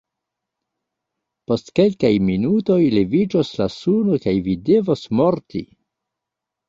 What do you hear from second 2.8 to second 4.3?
leviĝos la suno